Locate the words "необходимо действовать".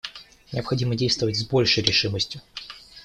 0.51-1.37